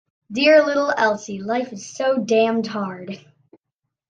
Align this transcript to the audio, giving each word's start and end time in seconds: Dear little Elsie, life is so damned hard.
Dear 0.31 0.65
little 0.65 0.91
Elsie, 0.97 1.37
life 1.37 1.71
is 1.71 1.85
so 1.87 2.17
damned 2.17 2.65
hard. 2.65 3.23